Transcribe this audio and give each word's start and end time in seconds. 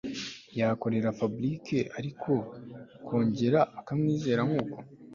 yakorera 0.59 1.15
Fabric 1.17 1.65
ariko 1.99 2.31
akongera 2.97 3.59
akamwizera 3.79 4.41
nkuko 4.47 4.77